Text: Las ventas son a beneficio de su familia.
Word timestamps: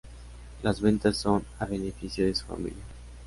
Las 0.63 0.81
ventas 0.81 1.15
son 1.17 1.45
a 1.59 1.67
beneficio 1.67 2.25
de 2.25 2.33
su 2.33 2.43
familia. 2.47 2.83